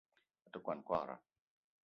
[0.45, 1.15] A te kwuan kwagra.